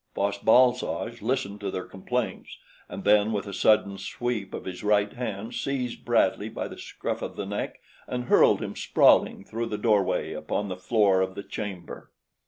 Fosh 0.15 0.39
bal 0.39 0.73
soj 0.73 1.21
listened 1.21 1.59
to 1.59 1.69
their 1.69 1.85
complaints 1.85 2.57
and 2.89 3.03
then 3.03 3.31
with 3.31 3.45
a 3.45 3.53
sudden 3.53 3.99
sweep 3.99 4.51
of 4.51 4.65
his 4.65 4.83
right 4.83 5.13
hand 5.13 5.53
seized 5.53 6.03
Bradley 6.03 6.49
by 6.49 6.67
the 6.67 6.75
scruff 6.79 7.21
of 7.21 7.35
the 7.35 7.45
neck 7.45 7.79
and 8.07 8.23
hurled 8.23 8.63
him 8.63 8.75
sprawling 8.75 9.45
through 9.45 9.67
the 9.67 9.77
doorway 9.77 10.33
upon 10.33 10.69
the 10.69 10.75
floor 10.75 11.21
of 11.21 11.35
the 11.35 11.43
chamber. 11.43 12.09